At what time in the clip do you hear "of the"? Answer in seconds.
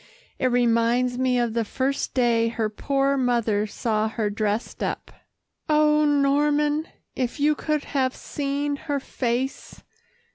1.37-1.63